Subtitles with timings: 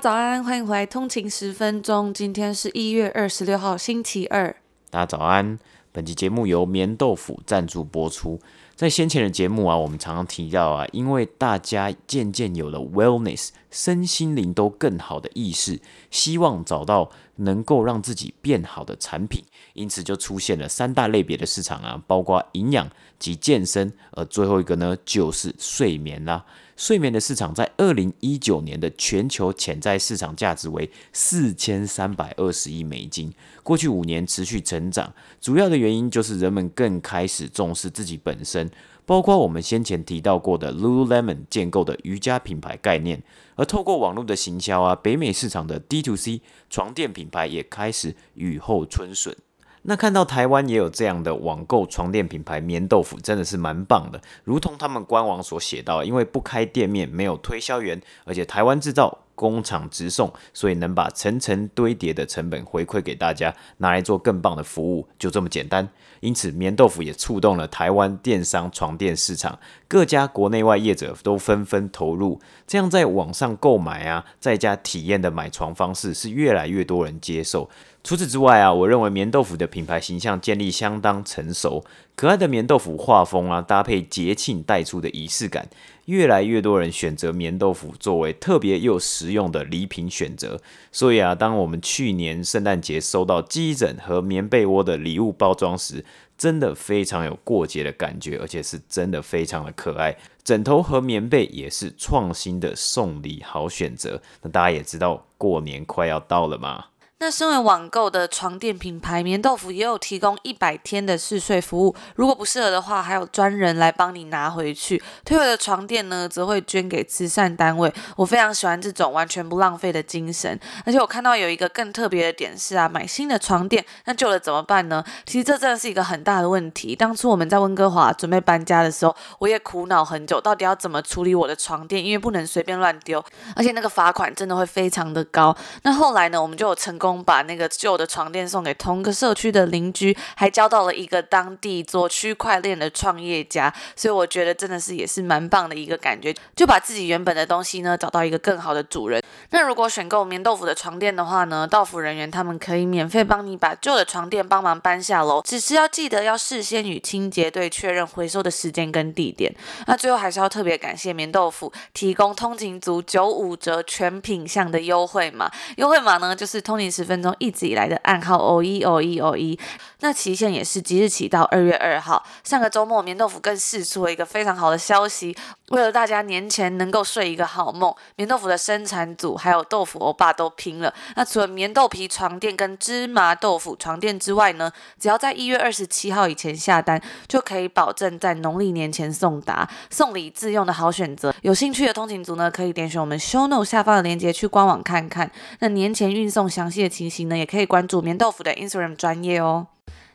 [0.00, 0.86] 早安，欢迎回来。
[0.86, 4.56] 通勤十分钟，今天是一月二十六号，星期二。
[4.88, 5.58] 大家早安。
[5.92, 8.40] 本期节目由棉豆腐赞助播出。
[8.74, 15.78] 在先前的节目啊，我们常常提到啊，因为大家渐渐有了 wellness 身心灵都更好的意识，
[16.10, 19.44] 希望找到能够让自己变好的产品，
[19.74, 22.88] 因此就出现了三大类别的市场啊，包括营养
[23.18, 26.46] 及健身，而最后一个呢，就是睡眠啦。
[26.80, 33.30] 睡眠的市场在二零一九年的全球潜在市场价值为四千三百二十亿美金，
[33.62, 38.70] 过去五年持续成长，主要的原因就是人们更开始重视自己本身，
[39.04, 43.22] 包括我们先前提到过的 Lululemon 建构的瑜伽品牌概念，
[43.56, 46.40] 而透过网络的行销啊，北美市场的 D2C
[46.70, 49.36] 床垫品牌也开始雨后春笋。
[49.82, 54.20] 那看到台湾也有这样的网购床垫品牌棉豆腐，真的是蛮棒的。
[54.44, 59.18] 如同他们官网所写到，因为不开店面，没有推销员，而且台湾制造。
[59.36, 65.88] 工厂直送，所以能把层层堆叠的成本回馈给大家，拿来做更棒的服务，就这么简单。
[66.20, 69.58] 因此，棉豆腐也触动了台湾电商床垫市场，
[69.88, 72.38] 各家国内外业者都纷纷投入。
[72.66, 77.70] 这样在网上购买啊，在家体验的买床方式是越来越多人接受。
[78.02, 81.84] 除此之外啊，我认为棉豆腐的品牌形象建立相当成熟，
[82.16, 85.68] 可爱的棉豆腐画风啊，搭配节庆带出的仪式感。
[86.06, 96.04] 越来越多人选择棉豆腐作为特别又实用的礼品选择，所以啊，当我们去年圣诞节收到鸡枕和棉被窝的礼物包装时，
[96.36, 100.16] 真的非常有过节的感觉，而且是真的非常的可爱。
[100.42, 104.20] 枕头和棉被也是创新的送礼好选择。
[104.42, 106.86] 那大家也知道，过年快要到了嘛。
[107.22, 111.94] 那身为网购的床垫品牌，棉豆腐也有提供一百天的试睡服务。
[112.14, 115.02] 如果不适合的话，还有专人来帮你拿回去。
[115.22, 117.92] 退回的床垫呢，则会捐给慈善单位。
[118.16, 120.58] 我非常喜欢这种完全不浪费的精神。
[120.86, 125.04] 而且我看到有一个更特别的点是啊，买新的床垫，那旧的怎么办呢？
[125.26, 126.96] 其实这真的是一个很大的问题。
[126.96, 133.22] 当初我们在温哥华准备搬家的时候，我也苦恼很久，到底要怎么处理我的床垫，因为不能随便乱丢，
[133.54, 135.54] 而且那个罚款真的会非常的高。
[135.82, 137.09] 那后来呢，我们就有成功。
[137.24, 149.22] 把那个旧的床垫送给同个社区的邻居，还交到了一个当地做区块链的创业家，所以我觉得真的是也是蛮棒的一个感觉，就把自己原本的东西呢找到一个更好的主人。
[149.50, 159.52] 那如果选购棉豆腐的床垫的话呢，到府人员他们可以免费帮你把旧的床垫帮忙搬下楼，只是要记得要事先与清洁队确认回收的时间跟地点。
[159.86, 169.58] 那最后还是要特别感谢棉豆腐提供通勤族九五折全品项的优惠码，优惠码呢就是通勤十分钟一直以来的暗号 O E O E O E，
[170.00, 172.22] 那期限也是即日起到二月二号。
[172.44, 175.34] 上个周末，棉豆腐更是出了一个非常好的消息，
[175.68, 180.92] 为了大家年前能够睡一个好梦，棉豆腐的生产组还有豆腐欧巴都拼了。
[181.16, 191.34] 那除了棉豆皮床垫跟芝麻豆腐床垫之外呢，只要在一月二十七号以前下单，就可以保证在农历年前送达，送礼自用的好选择。
[191.40, 195.30] 有兴趣的通勤族呢，可以点选我们 show note 下方的链接去官网看看。
[195.60, 199.68] 那年前运送详细的情形呢，也可以关注棉豆腐的 Instagram 专业哦。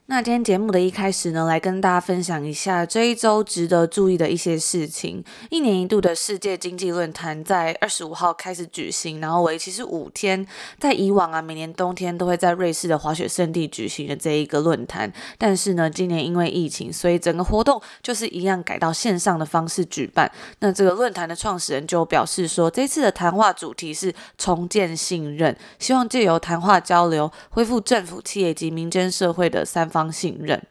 [0.07, 5.23] 那今天节目的一开始呢，来跟大家分享一下这一周值得注意的一些事情。
[5.49, 10.45] 一年一度的世界经济论坛在二十五号开始举行，然后为期是五天。
[10.79, 20.31] 在以往啊，每年冬天都会在瑞士的滑雪胜地举行的这一个论坛，但是呢，今年因为疫情，所以整个活动就是一样改到线上的方式举办。
[20.59, 30.61] 那这个论坛的创始人就表示说，这次的谈话主题是重建信任，希望借由谈话交流，恢复政府、企业及民间社会的三方信任。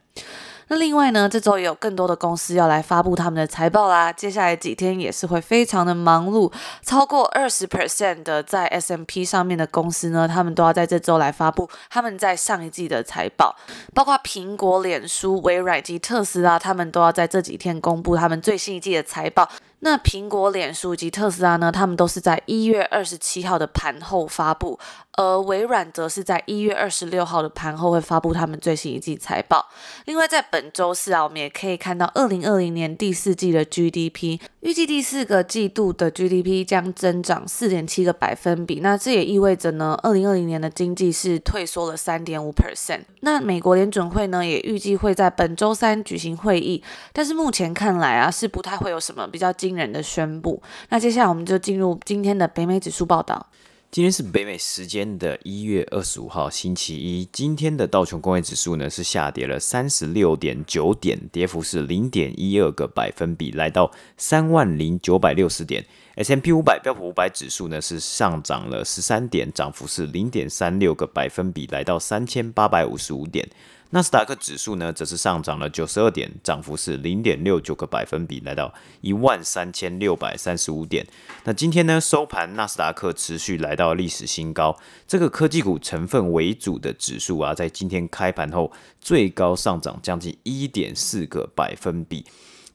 [0.68, 4.10] 那另外呢，这周也有更多的公司要来发布他们的财报啦。
[4.10, 6.50] 接下来几天也是会非常的忙碌，
[6.82, 13.54] 超过二十 percent 的在 S M P 上面的公司呢，他们都要在这周来发布他们在上一季的财报，
[13.92, 19.48] 包括苹果、脸书、微软及特斯拉，他们都要在这几天公布他们最新一季的财报。
[19.80, 24.78] 那苹果、脸书及特斯拉呢，他们都是在一月二十七号的盘后发布，
[25.16, 29.68] 而微软则是在一月二十六号的盘后会发布他们最新一季财报。
[30.06, 38.80] 另外，在本周四啊，我们也可以看到二零二零年第四季的 GDP，预计第四个季度的 GDP 将增长四点七个百分比。
[38.80, 43.02] 那这也意味着呢，二零二零年的经济是退缩了三点五 percent。
[43.20, 46.82] 那美国联准会呢，也预计会在本周三举行会议，
[47.12, 50.60] 但是目前看来啊，是不太会有什么比较惊人的宣布。
[50.88, 53.46] 那接下来我们就进入今天的北美指数报道。
[53.94, 57.28] 今天是北美时间的一月二十五号，星期一。
[57.30, 65.86] 今天的道琼工业指数呢是下跌了三十六点九点，跌幅是零点一二个百分比，来到三万零九百六十点。
[66.16, 73.48] S M P 五百标普五百指数呢是上涨了十三点，涨幅是零点三六个百分比，来到三千八百五十五点。
[73.94, 81.06] 纳斯达克指数呢，则是上涨了九十二点，涨幅是零点六九个百分比，来到一万三千六百三十五点。
[81.44, 84.76] 那今天呢，收盘纳斯达克持续来到历史新高。
[85.06, 92.26] 这个科技股成分为主的指数啊，在今天开盘后最高上涨将近一点四个百分比，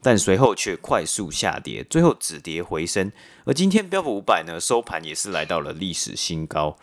[0.01, 3.11] 但随后却快速下跌，最后止跌回升。
[3.43, 6.77] 而今天标普五百呢，收盘也是来到了历史新高。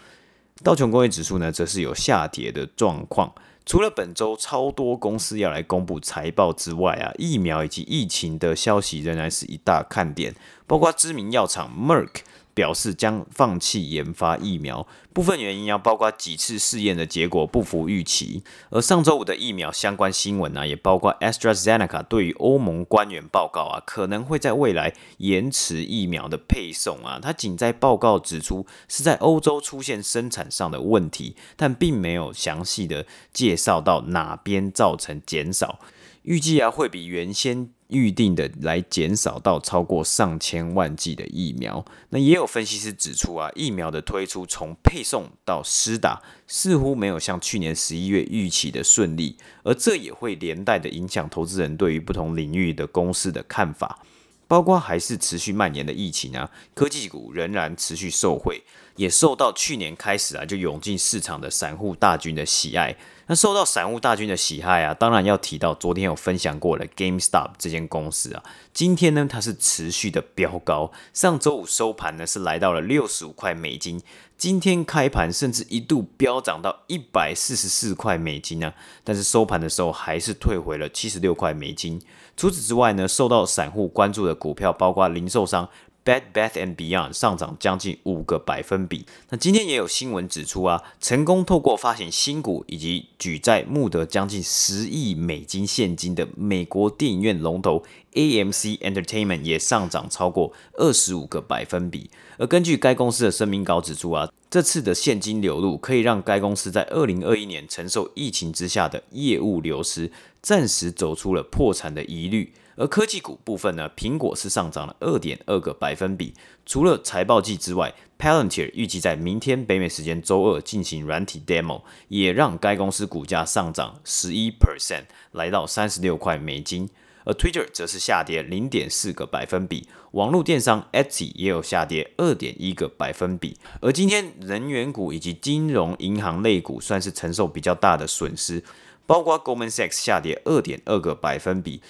[0.63, 3.35] 道琼工业指数呢，则是有下跌的状况。
[3.67, 10.33] 除了本周超多公司要来公布财报之外啊，疫苗以及疫情的消息仍然是一大看点，
[10.69, 12.21] 包括知名药厂 Merck。
[12.57, 18.43] 表示将放弃研发疫苗，部分原因要包括几次试验的结果不符预期。
[18.71, 27.21] 而上周五的疫苗相关新闻呢，也包括 AstraZeneca 对于欧盟官员报告啊，可能会在未来延迟疫苗的配送啊。
[27.23, 33.05] 他仅在报告指出是在欧洲出现生产上的问题，但并没有详细的
[33.35, 35.79] 介绍到哪边造成减少。
[36.23, 37.76] 预计啊会比原先。
[37.89, 41.85] 预定的来减少到超过上千万剂的疫苗。
[42.11, 54.03] 那也有分析师指出啊，疫苗的推出从配送到施打，似乎没有像去年十一月预期的顺利，而这也会连带的影响投资人对于不同领域的公司的看法。
[54.49, 58.63] 包括还是持续蔓延的疫情啊，科技股仍然持续受惠，
[58.97, 62.97] 也受到去年开始啊就涌进市场的散户大军的喜爱。
[63.29, 74.01] 那受到散户大军的喜爱啊，当然要提到昨天有分享过的 GameStop 这间公司啊，今天呢它是持续的飙高，上周五收盘呢是来到了六十五块美金，
[74.39, 78.73] 今天开盘甚至一度飙涨到一百四十四块美金啊，
[79.03, 82.01] 但是收盘的时候还是退回了七十六块美金。
[82.37, 85.69] 除此之外呢，受到散户关注的股票包括零售商
[86.07, 89.05] Bed Bath and Beyond 上涨将近五个百分比。
[89.31, 97.83] 那今天也有新闻指出啊，成功透过发行新股以及举债募得将近十亿美金现金的美国电影院龙头
[98.13, 102.09] AMC Entertainment 也上涨超过二十五个百分比。
[102.39, 110.13] 而根据该公司的声明稿指出啊，这次的现金流入可以让该公司在二零二一年承受疫情之下的业务流失。
[110.43, 116.35] 暂时走出了破产的疑虑，而科技股部分呢，苹果是上涨了二点二个百分比。
[116.65, 126.89] 除了财报季之外，Palantir 预计在明天北美时间周二进行软体 demo，也让该公司股价上涨十一 percent，来到三十六块美金。
[127.25, 133.57] 而 Twitter 则是下跌零点四个百分比，网络电商 Etsy 也有下跌二点一个百分比。
[133.81, 138.63] 而今天能源股以及金融银行类股算是承受比较大的损失。
[139.09, 141.81] 包括 Goldman Sachs 下跌二点二个百分比，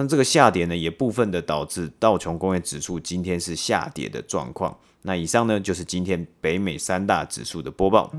[0.00, 4.74] 那这个下跌呢，也部分的导致道琼工业指数今天是下跌的状况。
[5.02, 8.10] 那以上呢，就是今天北美三大指数的播报。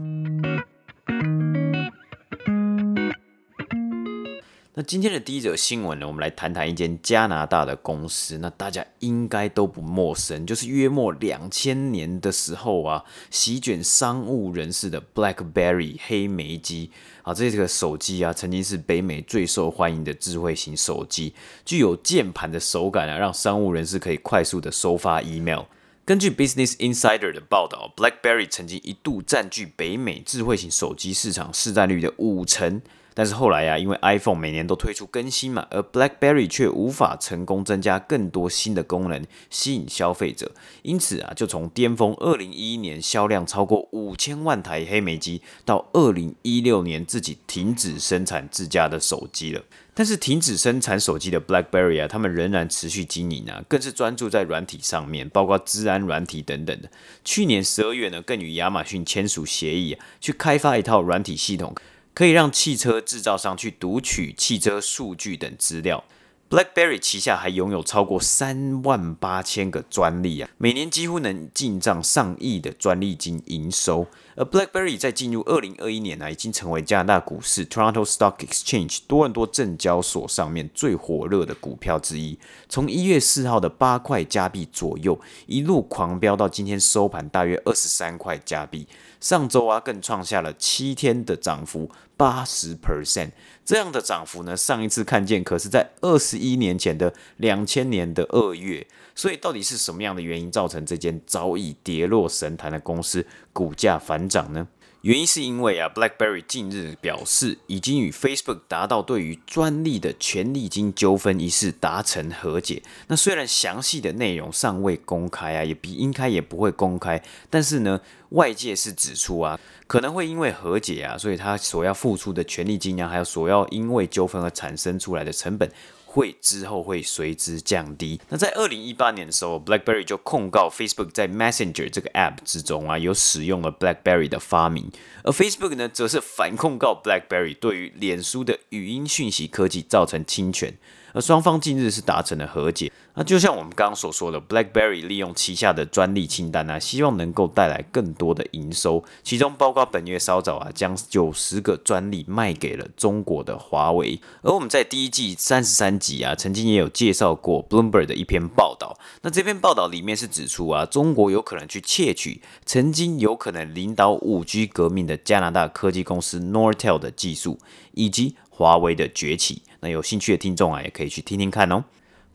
[4.74, 8.38] 那今天的第一则新闻呢，我们来谈谈一间加拿大的公司。
[8.38, 16.90] 那大家应该都不陌生，就是约莫两千年的时候啊，席卷商务人士的 BlackBerry 黑莓机
[17.24, 21.34] 啊，这个手机啊，曾经是北美最受欢迎的智慧型手机，
[21.66, 25.64] 具有键盘的手感啊，让商务人士可以快速的收发 email。
[26.06, 32.82] 根据 Business Insider 的报道，BlackBerry 曾经一度占据北美智慧型手机市场市占率的五成。
[33.14, 40.52] 但是后来呀、啊，因为 iPhone 每年都推出更新嘛，而 BlackBerry 却无法成功增加更多新的功能吸引消费者，
[40.82, 49.62] 因此啊，就从巅峰2011年销量超过五千万台黑莓机，到2016年自己停止生产自家的手机了。
[49.94, 56.90] 但是停止生产手机的 BlackBerry 啊，他们仍然持续经营啊，更是专注在软体上面，包括资安软体等等的。
[57.26, 61.76] 去年十二月呢，更与亚马逊签署协议啊，去开发一套软体系统。
[62.14, 66.04] 可以让汽车制造商去读取汽车数据等资料。
[66.50, 74.08] BlackBerry 旗下还拥有超过三万八千个专利啊，每年几乎能进账上亿的专利金营收。
[74.36, 82.38] 而 BlackBerry 在进入二零二一年呢、已经成为加拿大股市 Toronto Stock Exchange 多伦多证交所上面最火热的股票之一。
[82.70, 88.88] 从一月四号的八块加币左右，一路狂飙到今天收盘大约二十三块加币。
[89.20, 93.32] 上周啊，更创下了七天的涨幅八十 percent。
[93.64, 98.88] 这样的涨幅呢，上一次看见可是在二十一年前的两千年的二月。
[99.16, 104.68] 所以，到底是什么样的原因造成这间早已跌落神坛的公司股价反涨呢？
[105.02, 112.84] 原因是因为啊，BlackBerry 近日表示已经与 Facebook 达到对于专利的权利金纠纷一事达成和解。
[113.08, 118.00] 那虽然详细的内容尚未公开啊，也比应该也不会公开，但是呢，
[118.30, 125.68] 外界是指出啊，可能会因为和解啊，所以他所要付出的权利金啊，还有所要因为纠纷而产生出来的成本。
[126.14, 128.20] 会之后会随之降低。
[128.28, 134.92] 那在二零一八年的时候，BlackBerry 就控告 Facebook 在 Messenger 这个 App 之中啊，有使用了 BlackBerry 的发明，
[135.24, 140.74] 而 Facebook 呢，则是反控告 BlackBerry 对于脸书的语音讯息科技造成侵权。
[141.14, 142.92] 而双方近日是达成了和解。
[143.14, 154.22] 那就像我们刚刚所说的，BlackBerry 利用旗下的专利清单啊，希望能够带来更多的营收，其中包括本月稍早啊，将九十个专利卖给了中国的华为。
[154.42, 158.98] 而我们在第一季三十三集啊，曾经也有介绍过 Bloomberg 的一篇报道。
[159.24, 167.60] 那这篇报道里面是指出啊，中国有可能去窃取曾经有可能领导五 G 革命的加拿大科技公司 Nortel 的技术，
[167.92, 169.64] 以及华为的崛起。
[169.82, 171.84] 那有兴趣的听众啊，也可以去听听看哦。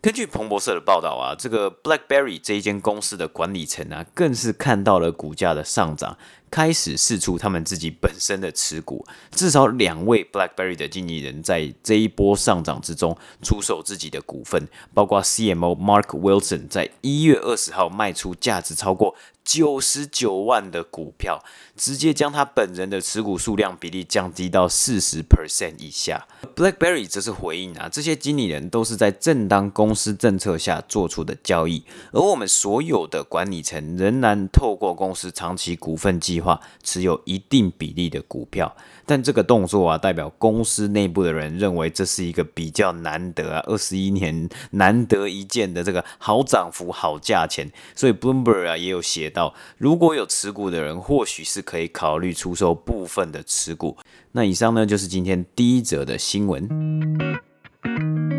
[0.02, 6.16] 根据彭博社的报道啊，这个 BlackBerry 这一间公司的管理层啊，更是看到了股价的上涨，
[6.48, 9.04] 开始释出他们自己本身的持股。
[9.32, 21.42] 至少两位 BlackBerry 的经纪人在这一波上涨之中出售自己的股份，包括 CMO Mark Wilson 在一月二十号卖出价值超过九十九万的股票，
[21.76, 26.26] 直接将他本人的持股数量比例降低到四十 percent 以下。
[26.56, 38.74] BlackBerry 则是回应啊，这些经理人都是在正当公司政策下做出的交易，而我们所有的管理层仍然透过公司长期股份计划持有一定比例的股票。
[39.06, 53.96] 但这个动作啊，代表公司内部的人认为这是一个比较难得啊，二十一年难得一见的这个好涨幅、好价钱，所以 Bloomberg 啊也有写到，如果有持股的人，或许是可以考虑出售部分的持股。
[54.32, 58.35] 那以上呢，就是今天第一则的新闻。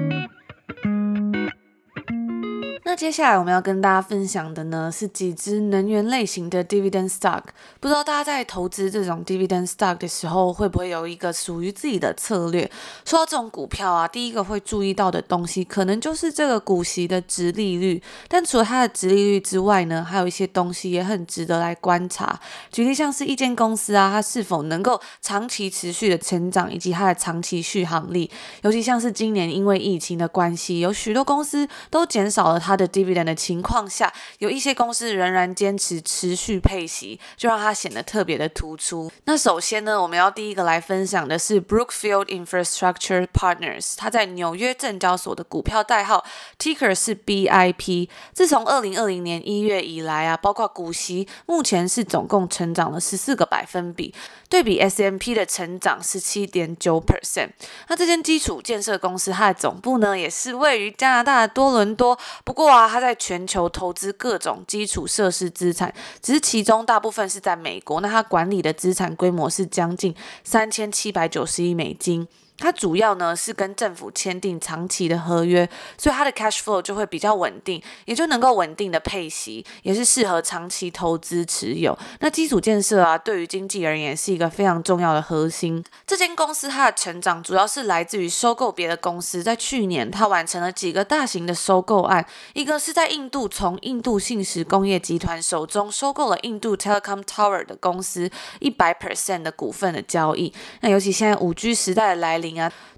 [2.98, 7.44] 接下来我们要跟大家分享的呢，是几只能源类型的 dividend stock。
[7.80, 12.68] 不知道大家在投资这种 dividend stock 的时候，会不会有一个属于自己的策略？
[13.06, 18.02] 说到这种股票啊，第一个会注意到的东西，可能就是这个股息的殖利率。
[18.28, 22.40] 但除了它的殖利率之外呢，还有一些东西也很值得来观察。
[22.72, 28.32] 举例像是一间公司啊，它是否能够长期持续的成长，以及它的长期续航力。
[28.64, 32.87] 尤其像是今年因为疫情的关系，有许多公司都减少了它的。
[32.88, 39.12] Dividend 的情况下，有一些公司仍然坚持持续配息，就让它显得特别的突出。
[39.26, 46.24] 那首先呢，我们要第一个来分享的是 Brookfield Infrastructure Partners，它在纽约证交所的股票代号
[46.60, 48.10] Ticker 是 BIP。
[48.34, 54.14] 自从二零二零年一月以来啊，包括股息，目前是总共成长了十四个百分比，
[54.50, 57.50] 对比 SMP 的成长十七点九 percent。
[57.88, 62.18] 那这间基础建设公司，它的总部呢，也是位于加拿大的多伦多。
[62.44, 68.02] 不过，他在全球投资各种基础设施资产，只是其中大部分是在美国。
[68.02, 72.28] 那他管理的资产规模是将近三千七百九十亿美金。
[72.58, 81.98] 它主要呢是跟政府签订长期的合约，所以它的 cash flow 就会比较稳定，也就能够稳定的配息，也是适合长期投资持有。
[82.20, 85.84] 那基础建设啊，对于经济而言是一个非常重要的核心。
[86.08, 89.44] 这间公司它的成长主要是来自于收购别的公司。
[89.44, 98.28] 在去年，它完成了几个大型的收购案，一个是在印度从印度信实工业集团手中收购了印度 Telecom Tower 的公司
[98.60, 100.52] 一百 percent 的股份的交易。
[100.82, 102.47] 那尤其现在五 G 时代的来临。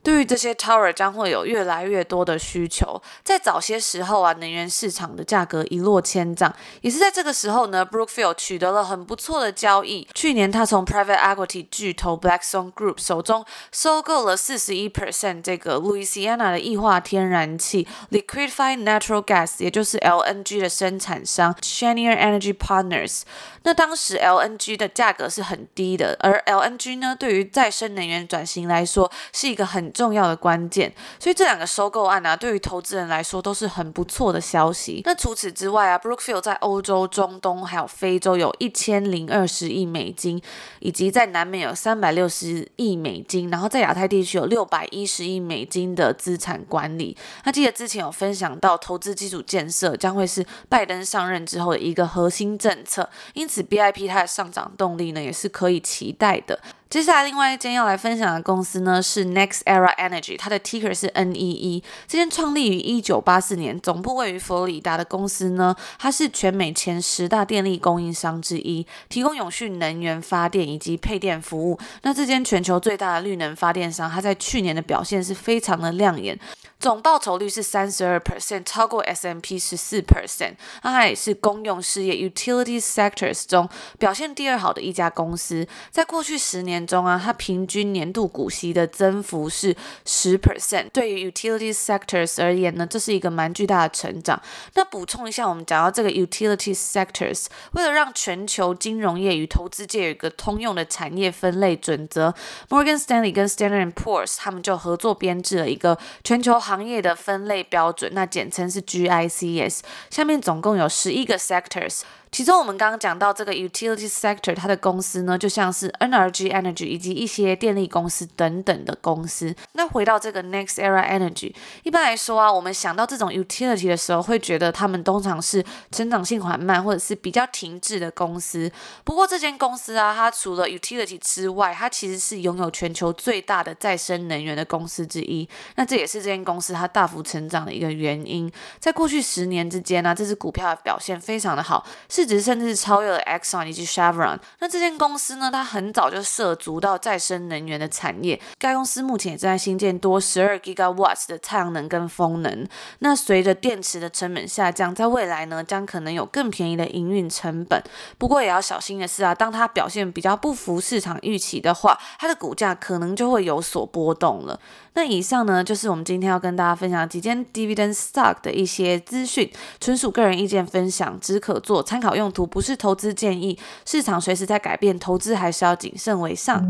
[0.04, 3.02] 对于这些 tower 将会有越来越多的需求。
[3.24, 10.08] 在早些时候啊，能源市场的价格一落千丈，也是在这个时候呢，Brookfield 取得了很不错的交易。
[10.14, 21.54] 去年，他从 private equity 巨头 Blackstone Group 手中收购了四十一 percent 这个 Louisiana 的液化天然气 Liquefied Natural Gas，也就是 LNG 的生产商
[21.62, 23.22] Chenier Energy Partners。
[23.64, 30.92] 那当时 LNG 的价格是很低的，而 LNG 呢，对于再生能源转型来说，是一个很重要的关键。
[31.18, 35.02] 所以这两个收购案啊，对于投资人来说都是很不错的消息。
[35.06, 40.42] 那除此之外啊，Brookfield 在欧洲、中东还有非洲有一千零二十亿美金，
[40.80, 47.16] 以及在南美有三百六十亿美金，然后在亚太地区有六百一十亿美金的资产管理。
[47.46, 56.60] 那记得之前有分享到，投资基础建设将会是拜登上任之后的一个核心政策，因此 BIP 它的上涨动力呢也是可以期待的。
[56.90, 61.84] 接下来，另外一间要来分享的公司呢是 NextEra Energy，它的 ticker 是 NEE。
[62.08, 71.78] 这间创立于一九八四年，总部位于佛罗里达的公司呢，它是全美前十大电力供应商之一，提供永续能源发电以及配电服务。
[72.02, 76.40] 那这间全球最大的绿能发电商，它在去年的表现是非常的亮眼。
[76.80, 80.54] 总报酬率是三十二 percent，超过 S M P 十四 percent。
[80.82, 83.68] 那它也是公用事业 Utility Sectors 中
[83.98, 85.68] 表现第二好的一家公司。
[85.92, 90.90] 在过去十年中啊，它平均年度股息的增幅是十 percent。
[90.94, 94.42] 对于 Utility Sectors 而言呢，这是一个蛮巨大的成长。
[94.76, 102.34] 那补充一下，我们讲到这个 Utility Sectors，为了让全球金融业与投资界有一个通用的产业分类准则
[102.70, 106.58] ，Morgan Stanley 跟 Standard Poor's 他们就合作编制了一个全球。
[106.70, 109.80] 行业的分类标准，那简称是 GICS，
[110.12, 112.02] 下面总共有十一个 sectors。
[112.32, 119.54] 其中我们刚刚讲到这个 utility sector，它的公司呢，就像是 NRG Energy 以及一些电力公司等等的公司。
[119.74, 128.72] 那回到这个 NextEra Energy，一般来说啊，我们想到这种 utility 的时候，会觉得他们通常是成长性缓慢或者是比较停滞的公司。
[129.04, 135.50] 不过这间公司啊，它除了 utility 之外，它其实是拥有全球最大的再生能源的公司之一。
[135.76, 138.50] 那这也是这间公司它大幅成长的一个原因。
[138.80, 141.84] 在过去十年之间呢，这支股票的表现非常的好。
[142.20, 144.38] 市值甚至是超越了 Exxon 以及 Chevron。
[144.60, 148.38] 那这间公司呢，它很早就涉足到再生能源的产业。
[148.58, 152.68] 该公司目前也正在新建多十二 gigawatts 的太阳能跟风能。
[153.00, 157.82] 那随着电池的成本下降，在未来呢，将可能有更便宜的营运成本。
[158.18, 164.60] 不过也要小心的是啊，当它表现比较不符市场预期的话，它的股价可能就会有所波动了。
[164.96, 169.50] 那以上呢，就是我们今天要跟大家分享几间 dividend stock 的一些资讯，
[169.80, 173.58] 纯属个人意见分享，只可做参考用途，不是投资建议。
[173.86, 176.66] 市场随时在改变，投资还是要谨慎为上。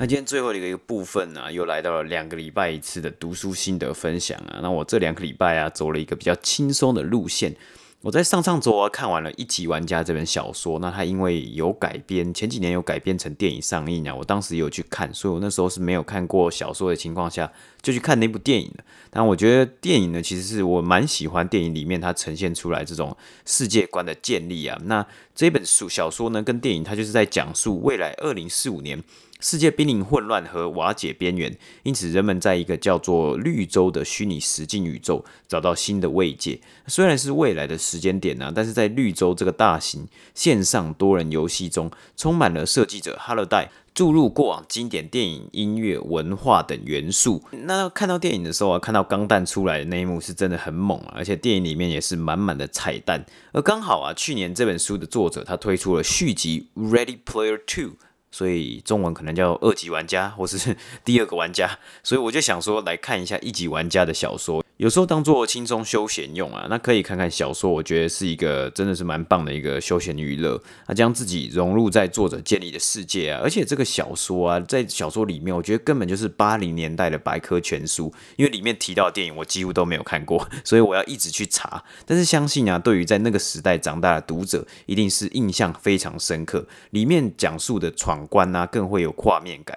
[0.00, 4.60] 那今天最后的一个部分呢、啊，又来到了两个礼拜一次的读书心得分享啊。
[4.62, 7.56] 那我这两个礼拜啊，走了一个比较轻松的路线。
[8.02, 17.50] 我在上上周啊看完了《一级玩家》这本小说，那它因为有改编，前几年有改编成电影上映啊，我当时有去看，所以我那时候是没有看过小说的情况下
[17.82, 18.84] 就去看那部电影了。
[19.10, 24.78] 但我觉得电影呢，其实是我蛮喜欢电影里面它呈现出来这种世界观的建立啊。
[24.84, 29.02] 那这本书小说呢，跟电影它就是在讲述未来二零四五年。
[29.40, 36.58] 世界濒临混乱和瓦解边缘，因此人们在一个叫做绿洲的虚拟实境宇宙找到新的慰藉。
[36.88, 47.42] 虽然是未来的时间点呢、但是在绿洲这个大型线上多人游戏中，充满了设计者哈勒代注入过往经典电影、音乐、文化等元素。
[47.50, 53.24] 那看到电影的时候啊，看到钢弹出来的那一幕是真的很猛啊，而且电影里面也是满满的彩蛋。
[53.52, 57.90] 而刚好啊，去年这本书的作者他推出了续集《Ready Player Two》。
[58.30, 61.78] 所以中文可能叫二级玩家，或是第二个玩家。
[62.02, 64.62] 所以我就想说，来看一下一级玩家的小说。
[64.78, 70.62] 有时候当做轻松休闲用啊，那可以看看小说，我觉得是一个真的是蛮棒的一个休闲娱乐。
[70.86, 81.82] 那将自己融入在作者建立的世界啊，而且这个小说啊，在小说里面，我觉得根本就是八零年代的百科全书，因为里面提到的电影我几乎都没有看过， 所以我要一直去查。
[82.06, 86.64] 但是相信啊，对于在那个时代长大的读者，一定是印象非常深刻。
[86.90, 89.76] 里面讲述的闯关啊，更会有画面感。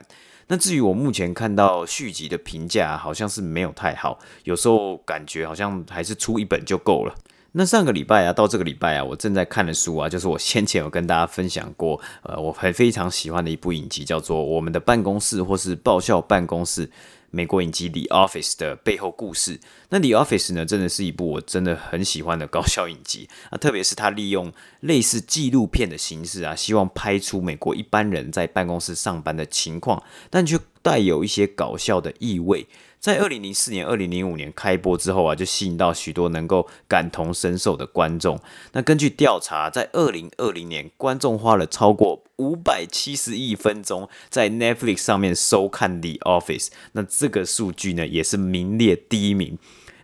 [0.52, 7.16] 那至于我目前看到续集的评价，好像是没有太好，有时候感觉好像还是出一本就够了。
[7.54, 16.86] 那上个礼拜啊，到这个礼拜啊，我正在看的书啊，就是我先前有跟大家分享过，呃，我还非常喜欢的一部影集，叫做《我们的办公室》或是《爆笑办公室》。
[17.32, 23.30] 美国影集《The Office》的背后故事，那《The Office》呢，真的是一部我真的很喜欢的搞笑影集。
[23.50, 32.68] 啊，特别是它利用类似纪录片的形式啊，希望拍出美国一般人在办公室上班的情况，但却带有一些搞笑的意味。
[33.00, 38.40] 在二零零四年、二零零五年开播之后啊，就吸引到许多能够感同身受的观众。
[38.74, 49.58] 那根据调查，在二零二零年，观众花了超过五百七十亿分钟在 Netflix 上面收看《The Office》，那这个数据呢，也是名列第一名。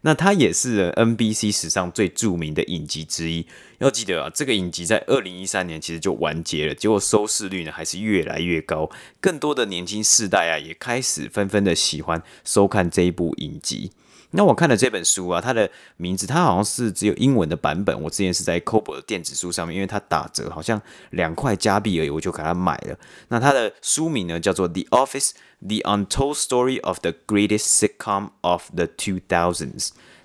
[0.08, 3.46] 那它也是 NBC 史上最著名的影集之一。
[3.80, 8.90] 要记得啊，这个影集在二零一三年其实就完结了，结果收视率呢还是越来越高，
[9.20, 13.92] 更多的年轻世代啊也开始纷纷的喜欢收看这一部影集。
[14.32, 18.02] 那我看了这本书啊，它的名字它好像是只有英文的版本。
[18.02, 22.98] 我之前是在 c o b o 的电子书上面，因为它打折，好像两块加币而已，我就给它买了。
[23.30, 25.32] 那它的书名呢叫做《The Office:
[25.66, 29.30] The Untold Story of the Greatest Sitcom of the 2000s》。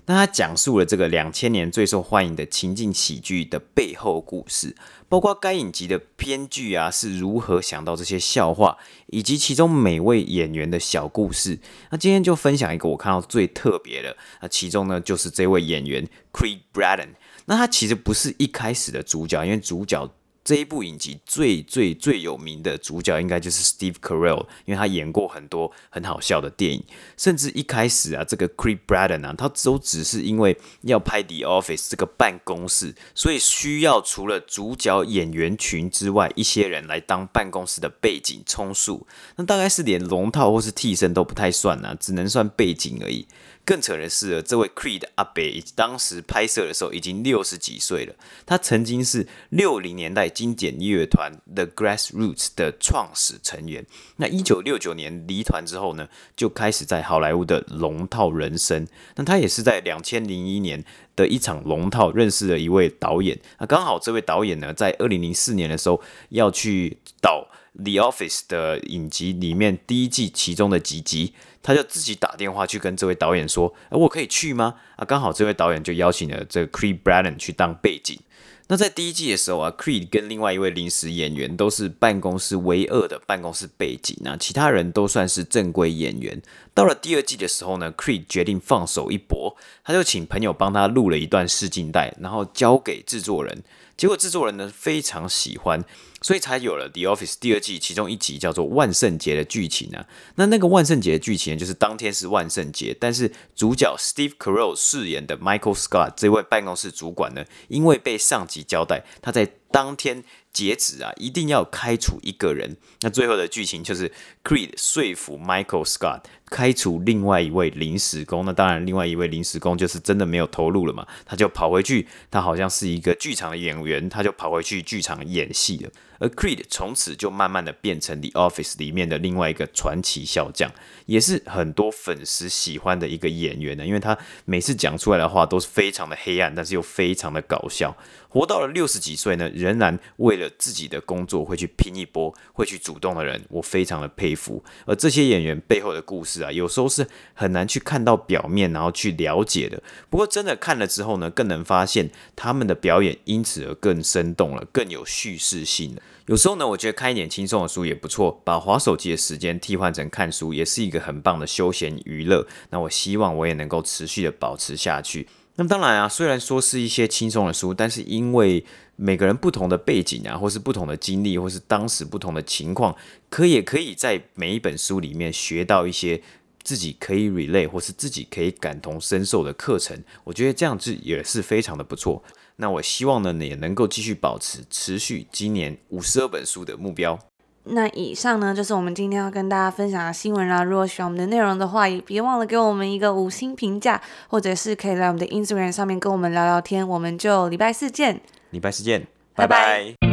[0.05, 4.75] 那他讲述了这个两千年最受欢迎的情境喜剧的背后故事，
[5.07, 11.59] 包括该影集的编剧啊是如何想到这些笑话，以及其中每位演员的小故事。
[11.89, 17.09] 那今天就分享一个我看到最特别的，那其中呢就是这位演员 Creed Bratton。
[17.45, 20.09] 那他其实不是一开始的主角，因为主角。
[20.43, 26.83] 这一部影集最最最有名的主角应该就是 Steve Carell，因为他演过很多很好笑的电影，
[27.17, 43.25] 甚至一开始啊，这个 Creep Bratton 啊，他都只是因为要拍 The Office 这个办公室，所以需要除了主角演员群之外，一些人来当办公室的背景充数，那大概是连龙套或是替身都不太算啊，只能算背景而已。
[43.65, 45.41] 更扯的是，这位 Creed 阿伯
[45.73, 48.13] 当时拍摄的时候已经六十几岁了。
[48.45, 53.85] 他曾经是六零年代经典乐团 The Grassroots 的创始成员。
[54.17, 58.85] 那一九六九年离团之后呢，就开始在好莱坞的龙套人生。
[59.15, 60.83] 那他也是在两千零一年
[61.15, 63.39] 的一场龙套认识了一位导演。
[63.59, 71.33] 那刚好这位导演呢，在二零零四年的时候要去导 The Office 的影集里面第一季其中的几集。
[71.65, 78.19] 他就自己打电话去跟这位导演说：“哎，我可以去吗？”啊，刚好这位导演就邀请了这个 Creed Bratton 去当背景。
[78.67, 86.41] 那在第一季的时候啊，Creed 跟另外一位临时演员都是办公室唯二的办公室背景，那其他人都算是正规演员。
[86.73, 89.55] 到了第二季的时候呢，Creed 决定放手一搏，
[89.85, 93.63] 他就请朋友帮他录了一段试镜带，然后交给制作人。
[93.95, 95.85] 结果制作人呢非常喜欢，
[96.23, 100.07] 所以才有了《The Office》第二季其中一集叫做万圣节的剧情啊。
[100.35, 112.77] 那那个万圣节的剧情就是当天是万圣节，但是主角 Steve Carell 饰演的 Michael Scott 这位办公室主管呢，因为被上级交代他在当天截止啊，一定要开除一个人。
[113.01, 114.11] 那最后的剧情就是
[114.43, 118.45] Creed 说服 Michael Scott 开除另外一位临时工。
[118.45, 125.89] 那当然，另外一位临时工就是真的没有投入了嘛，他就跑回去，他好像是一个剧场的演员，他就跑回去剧场演戏了。
[126.19, 130.71] 而 Creed 从此就慢慢的变成 The Office 里面的另外一个传奇小将，
[131.07, 137.97] 也是很多粉丝喜欢的一个演员呢，因为他每次讲出来的话都是非常的黑暗，但是又非常的搞笑。
[138.33, 144.63] 活到了六十几岁呢，仍然为了自己的工作会去拼一波，会去主动的人，我非常的佩服。
[144.87, 149.83] 而这些演员背后的故事啊，有时候是很难去看到表面，然后去了解的。
[150.09, 156.01] 不过真的看了之后呢，更能发现他们的表演因此而更生动了，更有叙事性了。
[156.25, 162.47] 有时候呢，我觉得看一点轻松的书也不错，把划手机的时间替换成看书，也是一个很棒的休闲娱乐。
[162.71, 165.27] 那我希望我也能够持续的保持下去。
[165.55, 172.95] 那么当然啊，虽然说是一些轻松的书，但是因为每个人不同的背景啊，或是不同的经历，或是当时不同的情况，
[173.29, 176.21] 可也可以在每一本书里面学到一些
[176.63, 180.03] 自己可以 relate 或是自己可以感同身受的课程。
[180.23, 182.23] 我觉得这样子也是非常的不错。
[182.55, 187.19] 那我希望呢，也能够继续保持持续今年五十二本书的目标。
[187.65, 190.63] 那以上呢，就是我们今天要跟大家分享的新闻啦。
[190.63, 196.87] 如果喜欢我们的内容的话，也别忘了给我们一个五星评价，或者是可以来我们的 Instagram 上面跟我们聊聊天。
[196.87, 199.55] 我们就礼拜四见，礼拜四见，拜拜。
[199.57, 200.12] 拜拜。